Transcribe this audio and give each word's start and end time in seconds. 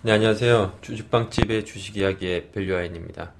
네, 0.00 0.12
안녕하세요. 0.12 0.78
주식빵집의 0.80 1.64
주식 1.64 1.96
이야기의 1.96 2.52
밸류아인입니다. 2.52 3.32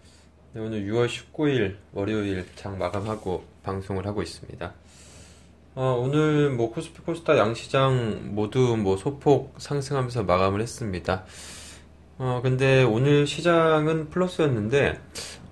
네, 0.55 0.61
오늘 0.61 0.81
6월 0.87 1.07
19일 1.07 1.77
월요일 1.93 2.45
장 2.57 2.77
마감하고 2.79 3.45
방송을 3.63 4.09
하고 4.09 4.23
있습니다. 4.23 4.75
어, 5.77 6.03
오늘 6.03 6.51
뭐 6.51 6.73
코스피 6.73 7.01
코스타 7.03 7.39
양시장 7.39 8.35
모두 8.35 8.77
뭐 8.77 8.97
소폭 8.97 9.55
상승하면서 9.59 10.25
마감을 10.25 10.61
했습니다. 10.61 11.25
어, 12.19 12.41
근데 12.43 12.83
오늘 12.83 13.29
시장은 13.29 14.11
플러스였는데 14.11 15.01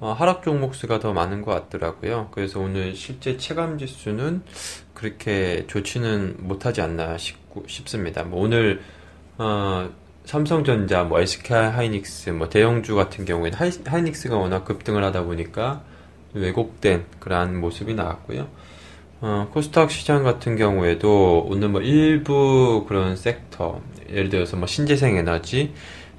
어, 0.00 0.12
하락 0.12 0.42
종목 0.42 0.74
수가 0.74 0.98
더 0.98 1.12
많은 1.12 1.42
것 1.42 1.52
같더라고요. 1.52 2.30
그래서 2.32 2.59
오늘 2.59 2.96
실제 2.96 3.36
체감 3.36 3.78
지수는 3.78 4.42
그렇게 4.92 5.68
좋지는 5.68 6.34
못하지 6.40 6.80
않나 6.80 7.16
싶고, 7.16 7.62
싶습니다. 7.68 8.24
뭐 8.24 8.42
오늘 8.42 8.82
어, 9.38 9.88
삼성전자, 10.26 11.04
뭐 11.04 11.20
SK 11.20 11.56
하이닉스, 11.56 12.30
뭐 12.30 12.48
대형주 12.50 12.94
같은 12.94 13.24
경우에는 13.24 13.58
하이, 13.58 13.70
하이닉스가 13.86 14.36
워낙 14.36 14.64
급등을 14.64 15.02
하다 15.04 15.24
보니까 15.24 15.82
왜곡된 16.34 17.06
그러한 17.18 17.58
모습이 17.58 17.94
나왔고요. 17.94 18.48
어, 19.22 19.48
코스닥 19.52 19.90
시장 19.90 20.24
같은 20.24 20.56
경우에도 20.56 21.46
오늘 21.48 21.70
뭐 21.70 21.80
일부 21.80 22.84
그런 22.86 23.16
섹터, 23.16 23.80
예를 24.10 24.28
들어서 24.28 24.58
뭐 24.58 24.66
신재생 24.66 25.16
에너지 25.16 25.73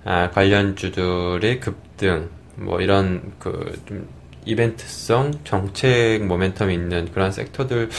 아, 0.04 0.32
관련주들의 0.32 1.60
급등, 1.60 2.30
뭐 2.56 2.82
이런 2.82 3.34
그 3.38 3.76
좀 3.86 4.08
이벤트성 4.48 5.34
정책 5.44 6.22
모멘텀이 6.22 6.74
있는 6.74 7.12
그런 7.12 7.32
섹터들 7.32 7.90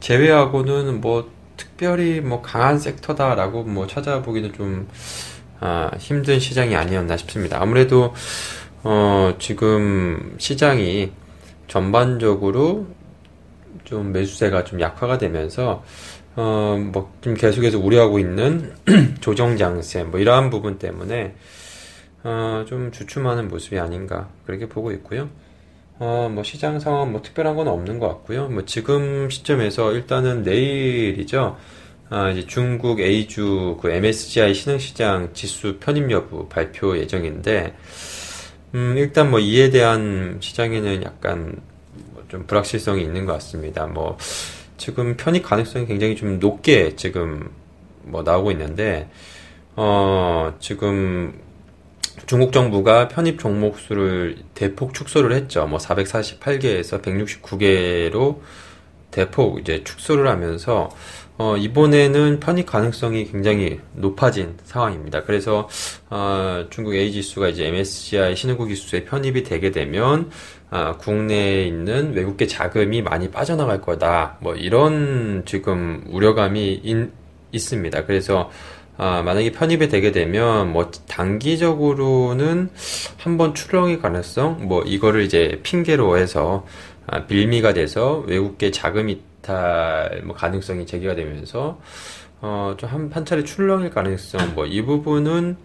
제외하고는 0.00 1.00
뭐 1.00 1.30
특별히 1.60 2.22
뭐 2.22 2.40
강한 2.40 2.78
섹터다라고 2.78 3.64
뭐 3.64 3.86
찾아보기는 3.86 4.54
좀 4.54 4.88
아, 5.60 5.90
힘든 5.98 6.40
시장이 6.40 6.74
아니었나 6.74 7.18
싶습니다. 7.18 7.60
아무래도 7.60 8.14
어, 8.82 9.34
지금 9.38 10.34
시장이 10.38 11.12
전반적으로 11.68 12.86
좀 13.84 14.12
매수세가 14.12 14.64
좀 14.64 14.80
약화가 14.80 15.18
되면서 15.18 15.84
어, 16.34 16.78
뭐좀 16.92 17.34
계속해서 17.34 17.78
우려하고 17.78 18.18
있는 18.18 18.72
조정 19.20 19.58
장세 19.58 20.02
뭐 20.02 20.18
이러한 20.18 20.48
부분 20.48 20.78
때문에 20.78 21.34
어, 22.24 22.64
좀 22.66 22.90
주춤하는 22.90 23.48
모습이 23.48 23.78
아닌가 23.78 24.30
그렇게 24.46 24.66
보고 24.66 24.92
있고요. 24.92 25.28
어, 26.00 26.30
뭐 26.32 26.42
시장 26.42 26.80
상황 26.80 27.12
뭐 27.12 27.20
특별한 27.22 27.56
건 27.56 27.68
없는 27.68 27.98
것 27.98 28.08
같고요. 28.08 28.48
뭐 28.48 28.64
지금 28.64 29.28
시점에서 29.30 29.92
일단은 29.92 30.42
내일이죠. 30.42 31.56
아, 32.08 32.30
이제 32.30 32.46
중국 32.46 33.00
A주 33.00 33.76
그 33.80 33.90
MSCI 33.90 34.54
신흥시장 34.54 35.32
지수 35.34 35.76
편입 35.78 36.10
여부 36.10 36.48
발표 36.48 36.96
예정인데, 36.98 37.76
음, 38.74 38.94
일단 38.96 39.30
뭐 39.30 39.38
이에 39.40 39.70
대한 39.70 40.38
시장에는 40.40 41.02
약간 41.04 41.60
뭐 42.14 42.24
좀 42.30 42.46
불확실성이 42.46 43.02
있는 43.02 43.26
것 43.26 43.32
같습니다. 43.34 43.86
뭐 43.86 44.16
지금 44.78 45.16
편입 45.16 45.42
가능성이 45.44 45.86
굉장히 45.86 46.16
좀 46.16 46.38
높게 46.38 46.96
지금 46.96 47.50
뭐 48.02 48.22
나오고 48.22 48.52
있는데, 48.52 49.10
어, 49.76 50.54
지금 50.60 51.34
중국 52.26 52.52
정부가 52.52 53.08
편입 53.08 53.38
종목 53.38 53.78
수를 53.78 54.38
대폭 54.54 54.94
축소를 54.94 55.32
했죠. 55.32 55.66
뭐 55.66 55.78
448개에서 55.78 57.02
169개로 57.02 58.40
대폭 59.10 59.60
이제 59.60 59.82
축소를 59.84 60.28
하면서 60.28 60.90
어, 61.38 61.56
이번에는 61.56 62.38
편입 62.38 62.66
가능성이 62.66 63.24
굉장히 63.24 63.80
높아진 63.94 64.58
상황입니다. 64.64 65.22
그래서 65.24 65.68
어, 66.10 66.66
중국 66.68 66.94
A 66.94 67.10
지수가 67.12 67.48
이제 67.48 67.66
MSCI 67.66 68.36
신흥국 68.36 68.68
지수에 68.68 69.04
편입이 69.04 69.44
되게 69.44 69.70
되면 69.70 70.30
어, 70.70 70.96
국내에 70.98 71.64
있는 71.64 72.12
외국계 72.12 72.46
자금이 72.46 73.02
많이 73.02 73.30
빠져나갈 73.30 73.80
거다. 73.80 74.36
뭐 74.40 74.54
이런 74.54 75.44
지금 75.46 76.04
우려감이 76.08 76.82
인, 76.84 77.10
있습니다. 77.52 78.04
그래서 78.04 78.50
아, 78.96 79.22
만약에 79.22 79.52
편입이 79.52 79.88
되게 79.88 80.12
되면 80.12 80.72
뭐 80.72 80.90
단기적으로는 81.08 82.70
한번 83.18 83.54
출렁일 83.54 84.00
가능성 84.00 84.66
뭐 84.68 84.82
이거를 84.82 85.22
이제 85.22 85.60
핑계로 85.62 86.18
해서 86.18 86.66
아, 87.06 87.26
빌미가 87.26 87.72
돼서 87.72 88.24
외국계 88.26 88.70
자금 88.70 89.08
이탈 89.08 90.22
뭐 90.24 90.36
가능성이 90.36 90.84
제기가 90.86 91.14
되면서 91.14 91.80
어, 92.42 92.74
좀 92.78 92.88
한, 92.90 93.10
한 93.12 93.24
차례 93.24 93.42
출렁일 93.44 93.90
가능성 93.90 94.54
뭐 94.54 94.66
이 94.66 94.82
부분은 94.82 95.56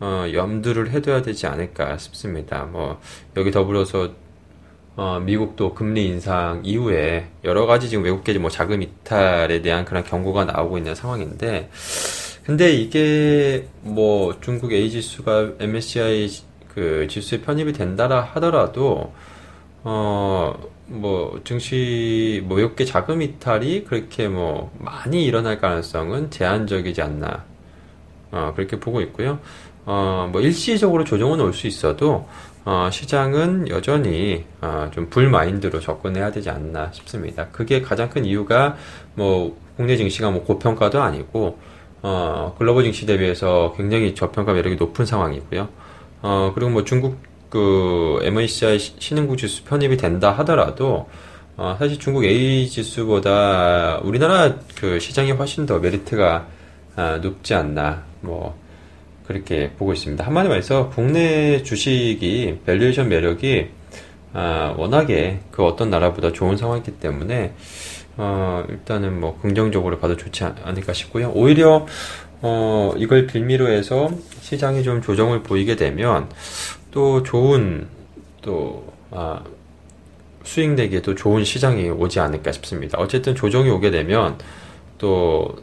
어, 0.00 0.26
염두를 0.32 0.90
해둬야 0.90 1.22
되지 1.22 1.46
않을까 1.46 1.96
싶습니다. 1.98 2.64
뭐 2.64 3.00
여기 3.36 3.52
더불어서 3.52 4.10
어, 4.96 5.20
미국도 5.20 5.74
금리 5.74 6.06
인상 6.06 6.60
이후에 6.64 7.28
여러 7.44 7.66
가지 7.66 7.88
지금 7.88 8.04
외국계 8.04 8.36
뭐 8.38 8.50
자금 8.50 8.82
이탈에 8.82 9.62
대한 9.62 9.84
그런 9.84 10.02
경고가 10.04 10.44
나오고 10.44 10.76
있는 10.78 10.94
상황인데 10.96 11.70
근데 12.44 12.72
이게 12.72 13.68
뭐 13.82 14.38
중국 14.40 14.72
A 14.72 14.90
지수가 14.90 15.52
MSCI 15.60 16.28
그 16.74 17.06
지수에 17.08 17.40
편입이 17.42 17.72
된다라 17.72 18.20
하더라도 18.34 19.12
어 19.84 20.54
뭐 20.86 21.40
증시 21.44 22.42
뭐 22.44 22.58
외국계 22.58 22.84
자금 22.84 23.22
이탈이 23.22 23.84
그렇게 23.84 24.28
뭐 24.28 24.70
많이 24.78 25.24
일어날 25.24 25.58
가능성은 25.58 26.30
제한적이지 26.30 27.00
않나 27.00 27.44
어 28.30 28.52
그렇게 28.54 28.78
보고 28.78 29.00
있고요. 29.00 29.38
어 29.86 30.28
뭐 30.30 30.40
일시적으로 30.42 31.04
조정은 31.04 31.40
올 31.40 31.52
수 31.54 31.66
있어도 31.66 32.28
어 32.66 32.90
시장은 32.92 33.68
여전히 33.68 34.44
어 34.60 34.90
좀 34.92 35.08
불마인드로 35.08 35.80
접근해야 35.80 36.30
되지 36.30 36.50
않나 36.50 36.92
싶습니다. 36.92 37.48
그게 37.52 37.80
가장 37.80 38.10
큰 38.10 38.24
이유가 38.26 38.76
뭐 39.14 39.56
국내 39.76 39.96
증시가 39.96 40.30
뭐 40.30 40.44
고평가도 40.44 41.00
아니고 41.00 41.58
어, 42.02 42.54
글로벌 42.58 42.84
증시 42.84 43.06
대비해서 43.06 43.74
굉장히 43.76 44.14
저평가 44.14 44.52
매력이 44.52 44.76
높은 44.76 45.06
상황이고요. 45.06 45.68
어, 46.22 46.52
그리고 46.54 46.70
뭐 46.70 46.84
중국 46.84 47.18
그 47.48 48.18
MSCI 48.22 48.78
신흥국 48.78 49.38
지수 49.38 49.64
편입이 49.64 49.96
된다 49.96 50.32
하더라도 50.38 51.08
어, 51.56 51.76
사실 51.78 51.98
중국 51.98 52.24
A 52.24 52.68
지수보다 52.68 54.00
우리나라 54.02 54.56
그 54.74 54.98
시장이 54.98 55.32
훨씬 55.32 55.66
더 55.66 55.78
메리트가 55.78 56.46
아, 56.96 57.18
높지 57.22 57.54
않나 57.54 58.04
뭐 58.20 58.58
그렇게 59.26 59.70
보고 59.78 59.92
있습니다. 59.92 60.24
한마디로 60.24 60.50
말해서 60.50 60.90
국내 60.90 61.62
주식이 61.62 62.60
valuation 62.66 63.08
매력이 63.08 63.68
아, 64.34 64.74
워낙에 64.76 65.40
그 65.50 65.64
어떤 65.64 65.90
나라보다 65.90 66.32
좋은 66.32 66.56
상황이기 66.56 66.92
때문에 66.92 67.54
어, 68.16 68.64
일단은 68.68 69.20
뭐 69.20 69.38
긍정적으로 69.40 69.98
봐도 69.98 70.16
좋지 70.16 70.44
않을까 70.44 70.92
싶고요. 70.92 71.30
오히려 71.34 71.86
어, 72.42 72.92
이걸 72.96 73.26
빌미로 73.26 73.68
해서 73.68 74.10
시장이 74.40 74.82
좀 74.82 75.00
조정을 75.00 75.42
보이게 75.42 75.76
되면 75.76 76.28
또 76.90 77.22
좋은 77.22 77.86
또 78.42 78.92
아, 79.10 79.42
수익 80.44 80.70
내기에도 80.70 81.14
좋은 81.14 81.44
시장이 81.44 81.88
오지 81.90 82.20
않을까 82.20 82.52
싶습니다. 82.52 82.98
어쨌든 82.98 83.34
조정이 83.34 83.70
오게 83.70 83.90
되면 83.90 84.38
또 84.98 85.56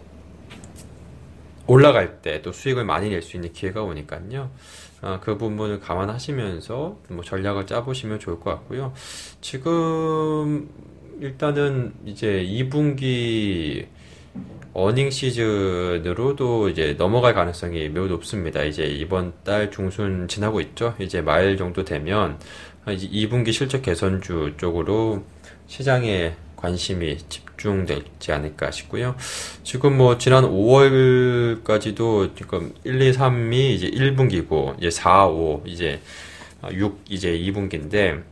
올라갈 1.68 2.22
때 2.22 2.42
또 2.42 2.52
수익을 2.52 2.84
많이 2.86 3.10
낼 3.10 3.22
수 3.22 3.38
있는 3.38 3.52
기회가 3.54 3.84
오니까요. 3.84 4.50
아, 5.02 5.20
그 5.22 5.38
부분을 5.38 5.80
감안하시면서 5.80 6.98
뭐 7.10 7.24
전략을 7.24 7.68
짜보시면 7.68 8.20
좋을 8.20 8.40
것 8.40 8.52
같고요. 8.52 8.94
지금 9.42 10.68
일단은 11.20 11.94
이제 12.06 12.46
2분기 12.48 13.86
어닝 14.74 15.10
시즌으로도 15.10 16.70
이제 16.70 16.96
넘어갈 16.98 17.34
가능성이 17.34 17.90
매우 17.90 18.08
높습니다. 18.08 18.64
이제 18.64 18.84
이번 18.86 19.34
달 19.44 19.70
중순 19.72 20.28
지나고 20.30 20.62
있죠. 20.62 20.96
이제 21.00 21.22
말 21.22 21.58
정도 21.58 21.84
되면 21.84 22.40
이제 22.90 23.08
2분기 23.08 23.52
실적 23.52 23.82
개선주 23.82 24.54
쪽으로 24.58 25.24
시장에 25.68 26.36
관심이 26.56 27.18
집중되지 27.18 28.32
않을까 28.32 28.72
싶고요. 28.72 29.16
지금 29.64 29.98
뭐 29.98 30.18
지난 30.18 30.46
5월까지도 30.46 32.36
지금 32.38 32.74
1, 32.84 33.02
2, 33.02 33.12
3이 33.12 33.54
이제 33.54 33.90
1분기고 33.90 34.78
이제 34.78 34.90
4, 34.90 35.28
5 35.28 35.64
이제 35.66 36.00
6 36.72 37.02
이제 37.10 37.38
2분기인데 37.38 38.24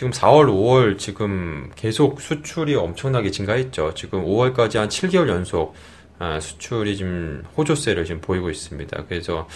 지금 0.00 0.12
4월, 0.12 0.46
5월 0.46 0.96
지금 0.96 1.70
계속 1.76 2.22
수출이 2.22 2.74
엄청나게 2.74 3.30
증가했죠. 3.30 3.92
지금 3.92 4.24
5월까지 4.24 4.78
한 4.78 4.88
7개월 4.88 5.28
연속 5.28 5.74
아, 6.18 6.40
수출이 6.40 6.96
지금 6.96 7.44
호조세를 7.54 8.06
지금 8.06 8.22
보이고 8.22 8.48
있습니다. 8.48 9.04
그래서 9.10 9.46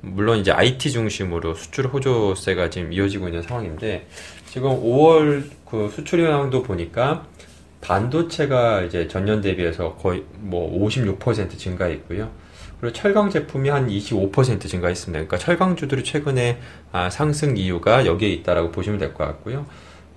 물론 0.00 0.38
이제 0.38 0.50
IT 0.50 0.90
중심으로 0.90 1.54
수출 1.54 1.86
호조세가 1.86 2.70
지금 2.70 2.92
이어지고 2.92 3.28
있는 3.28 3.42
상황인데 3.42 4.08
지금 4.48 4.70
5월 4.70 5.44
그 5.70 5.88
수출 5.94 6.26
현황도 6.26 6.64
보니까 6.64 7.28
반도체가 7.80 8.82
이제 8.82 9.06
전년 9.06 9.40
대비해서 9.40 9.94
거의 9.94 10.24
뭐 10.34 10.84
56% 10.84 11.56
증가했고요. 11.56 12.28
그리고 12.80 12.92
철강 12.92 13.30
제품이 13.30 13.68
한 13.68 13.86
25% 13.86 14.66
증가했습니다. 14.66 15.12
그러니까 15.12 15.38
철강주들이 15.38 16.02
최근에 16.02 16.58
아, 16.90 17.08
상승 17.08 17.56
이유가 17.56 18.04
여기에 18.04 18.30
있다라고 18.30 18.72
보시면 18.72 18.98
될 18.98 19.14
것 19.14 19.24
같고요. 19.24 19.64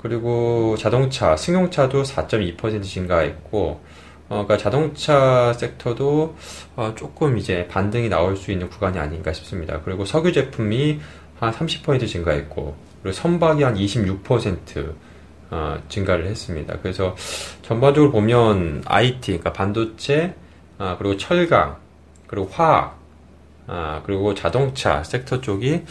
그리고 0.06 0.75
자동차, 0.78 1.36
승용차도 1.36 2.04
4.2% 2.04 2.84
증가했고, 2.84 3.81
어, 4.30 4.44
그러니까 4.46 4.57
자동차 4.57 5.52
섹터도 5.54 6.36
어, 6.75 6.94
조금 6.96 7.40
이제 7.40 7.68
반등이 7.69 8.07
나올 8.10 8.38
수 8.38 8.52
있는 8.52 8.69
구간이 8.69 9.00
아닌가 9.00 9.34
싶습니다. 9.34 9.81
그리고 9.84 10.06
석유 10.06 10.31
제품이 10.31 11.00
한 11.40 11.52
30% 11.52 12.07
증가했고, 12.07 12.75
그리고 13.02 13.16
선박이 13.16 13.63
한 13.63 13.74
26% 13.74 14.94
어, 15.50 15.80
증가를 15.90 16.28
했습니다. 16.28 16.78
그래서 16.84 17.16
전반적으로 17.63 18.12
보면 18.12 18.84
IT, 18.86 19.22
그러니까 19.40 19.54
반도체, 19.54 20.36
아, 20.78 20.98
그리고 21.00 21.18
철강, 21.18 21.78
그리고 22.28 22.48
화학, 22.51 23.00
아, 23.67 24.01
그리고 24.06 24.33
자동차 24.33 25.03
섹터 25.03 25.41
쪽이 25.41 25.83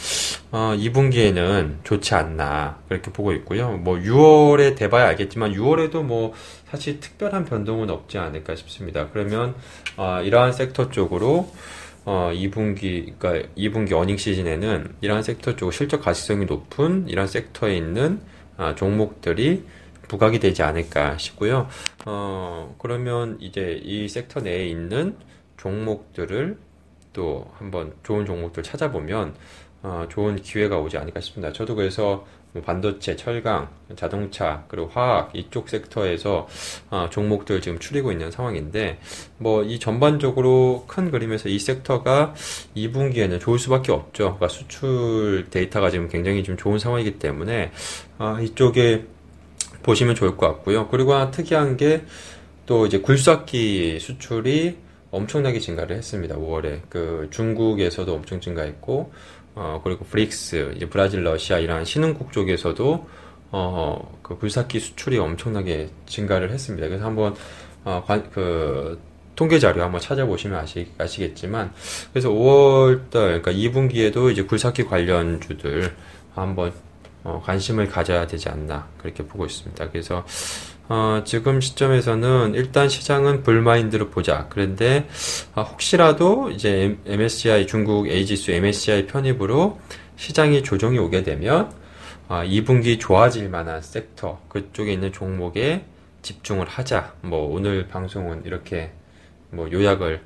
어, 0.53 0.75
2분기에는 0.77 1.85
좋지 1.85 2.15
않나 2.15 2.79
그렇게 2.89 3.13
보고 3.13 3.33
있고요. 3.33 3.73
뭐 3.73 3.97
6월에 3.97 4.77
돼봐야 4.77 5.09
알겠지만 5.09 5.53
6월에도 5.53 6.03
뭐 6.03 6.33
사실 6.71 7.01
특별한 7.01 7.45
변동은 7.45 7.91
없지 7.91 8.19
않을까 8.19 8.55
싶습니다. 8.57 9.09
그러면 9.13 9.55
어, 9.97 10.21
이러한 10.23 10.53
섹터 10.53 10.91
쪽으로 10.91 11.51
어, 12.05 12.31
2분기, 12.35 13.15
그러니까 13.19 13.49
2분기 13.57 13.93
어닝 13.93 14.19
시즌에는 14.19 14.97
이러한 15.01 15.23
섹터 15.23 15.57
쪽 15.57 15.73
실적 15.73 16.03
가시성이 16.03 16.45
높은 16.45 17.09
이러한 17.09 17.27
섹터에 17.29 17.77
있는 17.77 18.21
아, 18.57 18.75
종목들이 18.75 19.65
부각이 20.07 20.39
되지 20.39 20.63
않을까 20.63 21.19
싶고요. 21.19 21.69
어, 22.07 22.77
그러면 22.79 23.39
이제 23.41 23.81
이 23.83 24.09
섹터 24.09 24.41
내에 24.41 24.67
있는 24.67 25.17
종목들을 25.57 26.59
또 27.15 27.51
한번 27.59 27.95
좋은 28.03 28.27
종목들 28.27 28.63
찾아보면 28.63 29.35
어, 29.83 30.07
좋은 30.11 30.37
기회가 30.37 30.79
오지 30.79 30.99
않을까 30.99 31.21
싶습니다. 31.21 31.53
저도 31.53 31.75
그래서 31.75 32.27
뭐 32.53 32.63
반도체, 32.63 33.17
철강, 33.17 33.69
자동차, 33.97 34.65
그리고 34.69 34.89
화학 34.89 35.31
이쪽 35.35 35.69
섹터에서 35.69 36.47
어, 36.91 37.09
종목들 37.11 37.61
지금 37.61 37.79
추리고 37.79 38.13
있는 38.13 38.31
상황인데 38.31 38.99
뭐 39.39 39.63
이 39.65 39.79
전반적으로 39.79 40.85
큰 40.87 41.11
그림에서 41.11 41.49
이 41.49 41.59
섹터가 41.59 42.35
2분기에는 42.77 43.41
좋을 43.41 43.59
수밖에 43.59 43.93
없죠. 43.93 44.37
그러니까 44.37 44.49
수출 44.49 45.47
데이터가 45.51 45.91
지금 45.91 46.09
굉장히 46.09 46.45
좀 46.45 46.57
좋은 46.57 46.79
상황이기 46.79 47.19
때문에 47.19 47.73
어, 48.19 48.37
이쪽에 48.41 49.07
보시면 49.83 50.15
좋을 50.15 50.37
것 50.37 50.47
같고요. 50.49 50.89
그리고 50.89 51.15
하나 51.15 51.31
특이한 51.31 51.77
게 51.77 52.05
또 52.67 52.87
이제 52.87 52.99
굴삭기 52.99 53.99
수출이 54.01 54.77
엄청나게 55.15 55.61
증가를 55.61 55.97
했습니다. 55.97 56.37
5월에 56.37 56.81
그 56.89 57.29
중국에서도 57.31 58.13
엄청 58.13 58.41
증가했고 58.41 59.13
어 59.57 59.81
그리고 59.85 60.05
브릭스 60.05 60.73
이제 60.77 60.89
브라질, 60.89 61.23
러시아 61.23 61.59
이런 61.59 61.85
신흥국 61.85 62.33
쪽에서도 62.33 63.07
어 63.53 64.15
그 64.25 64.39
굴삭기 64.39 64.81
수출이 64.81 65.19
엄청나게 65.19 65.91
증가를 66.07 66.51
했습니다. 66.51 66.89
그래서 66.89 67.05
한번 67.05 67.37
어그 67.85 68.99
통계 69.37 69.59
자료 69.59 69.83
한번 69.83 70.01
찾아보시면 70.01 70.59
아시, 70.59 70.89
아시겠지만 70.97 71.73
그래서 72.13 72.31
5월달 72.31 73.13
그러니까 73.13 73.53
2분기에도 73.53 74.33
이제 74.33 74.43
굴삭기 74.43 74.85
관련 74.85 75.41
주들 75.41 75.95
한번 76.35 76.73
어, 77.25 77.43
관심을 77.45 77.89
가져야 77.89 78.27
되지 78.27 78.49
않나 78.51 78.87
그렇게 78.99 79.27
보고 79.27 79.47
있습니다. 79.47 79.91
그래서 79.91 80.25
어, 80.89 81.23
지금 81.25 81.63
시점에서는 81.63 82.55
일단 82.55 82.89
시장은 82.89 83.43
불마인드로 83.43 84.11
보자. 84.11 84.47
그런데 84.51 85.09
어, 85.55 85.63
혹시라도 85.63 86.51
이제 86.51 86.99
MSCI 87.07 87.67
중국 87.67 88.09
A지수 88.09 88.53
MSCI 88.53 89.07
편입으로 89.07 89.81
시장이 90.17 90.63
조정이 90.63 90.99
오게 90.99 91.23
되면 91.23 91.73
어, 92.29 92.43
2분기 92.45 93.01
좋아질 93.01 93.49
만한 93.49 93.81
섹터 93.81 94.43
그쪽에 94.49 94.93
있는 94.93 95.11
종목에 95.11 95.87
집중을 96.21 96.67
하자. 96.69 97.15
뭐 97.23 97.53
오늘 97.55 97.89
방송은 97.89 98.45
이렇게 98.45 98.93
뭐 99.51 99.71
요약을 99.71 100.21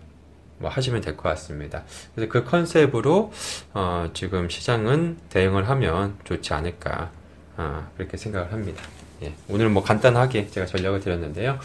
뭐 0.58 0.70
하시면 0.70 1.00
될 1.00 1.16
것 1.16 1.22
같습니다. 1.31 1.84
그래서 2.14 2.31
그 2.31 2.44
컨셉으로 2.44 3.32
어, 3.75 4.10
지금 4.14 4.49
시장은 4.49 5.19
대응을 5.31 5.69
하면 5.69 6.16
좋지 6.25 6.52
않을까 6.55 7.10
어, 7.56 7.88
그렇게 7.96 8.16
생각을 8.16 8.52
합니다. 8.52 8.82
예, 9.22 9.34
오늘 9.49 9.69
뭐 9.69 9.82
간단하게 9.82 10.49
제가 10.49 10.66
전략을 10.66 11.00
드렸는데요. 11.00 11.58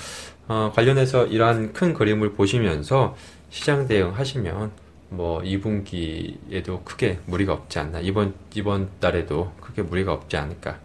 어, 0.47 0.71
관련해서 0.75 1.27
이러한 1.27 1.73
큰 1.73 1.93
그림을 1.93 2.33
보시면서 2.33 3.15
시장 3.49 3.87
대응하시면 3.87 4.71
뭐 5.09 5.41
2분기에도 5.41 6.83
크게 6.83 7.19
무리가 7.27 7.53
없지 7.53 7.77
않나 7.79 7.99
이번 7.99 8.33
이번 8.55 8.89
달에도 8.99 9.53
크게 9.61 9.83
무리가 9.83 10.11
없지 10.13 10.37
않을까 10.37 10.79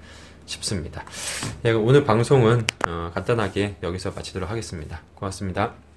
싶습니다. 0.44 1.04
예, 1.64 1.70
오늘 1.72 2.04
방송은 2.04 2.64
어, 2.86 3.10
간단하게 3.14 3.76
여기서 3.82 4.12
마치도록 4.12 4.50
하겠습니다. 4.50 5.00
고맙습니다. 5.14 5.87